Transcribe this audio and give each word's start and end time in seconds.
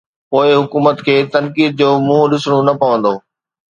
پوءِ 0.29 0.47
حڪومت 0.61 0.97
کي 1.09 1.15
تنقيد 1.37 1.71
جو 1.83 1.89
منهن 2.09 2.29
ڏسڻو 2.35 2.59
نه 2.67 2.73
پوندو. 2.81 3.13